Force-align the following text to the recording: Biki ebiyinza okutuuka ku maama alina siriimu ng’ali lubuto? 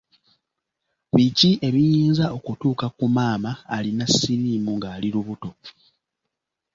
Biki 1.15 1.49
ebiyinza 1.67 2.25
okutuuka 2.37 2.85
ku 2.97 3.05
maama 3.15 3.51
alina 3.75 4.05
siriimu 4.15 4.69
ng’ali 4.77 5.07
lubuto? 5.15 5.49